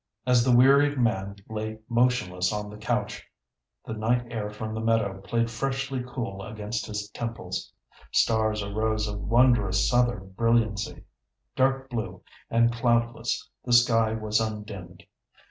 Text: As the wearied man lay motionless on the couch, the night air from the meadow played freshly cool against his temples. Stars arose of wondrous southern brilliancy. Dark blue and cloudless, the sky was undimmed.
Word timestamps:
As 0.25 0.43
the 0.43 0.51
wearied 0.55 0.97
man 0.97 1.35
lay 1.47 1.77
motionless 1.87 2.51
on 2.51 2.71
the 2.71 2.77
couch, 2.77 3.23
the 3.85 3.93
night 3.93 4.25
air 4.31 4.49
from 4.49 4.73
the 4.73 4.81
meadow 4.81 5.21
played 5.21 5.51
freshly 5.51 6.03
cool 6.07 6.41
against 6.41 6.87
his 6.87 7.07
temples. 7.11 7.71
Stars 8.11 8.63
arose 8.63 9.07
of 9.07 9.19
wondrous 9.21 9.87
southern 9.87 10.31
brilliancy. 10.31 11.03
Dark 11.55 11.87
blue 11.91 12.23
and 12.49 12.73
cloudless, 12.73 13.47
the 13.63 13.73
sky 13.73 14.13
was 14.13 14.39
undimmed. 14.41 15.03